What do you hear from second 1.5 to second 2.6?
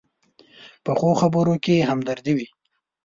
کې همدردي وي